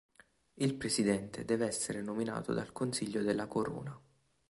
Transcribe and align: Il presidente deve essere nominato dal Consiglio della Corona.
Il 0.55 0.73
presidente 0.77 1.45
deve 1.45 1.67
essere 1.67 2.01
nominato 2.01 2.53
dal 2.53 2.71
Consiglio 2.71 3.21
della 3.21 3.45
Corona. 3.45 4.01